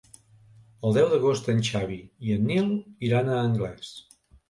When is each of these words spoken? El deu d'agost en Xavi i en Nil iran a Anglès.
El 0.89 0.95
deu 0.99 1.11
d'agost 1.11 1.51
en 1.55 1.63
Xavi 1.69 1.99
i 2.31 2.35
en 2.39 2.51
Nil 2.55 2.75
iran 3.11 3.33
a 3.33 3.41
Anglès. 3.47 3.97